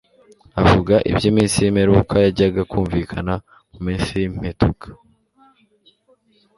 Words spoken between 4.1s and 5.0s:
y'impetuka.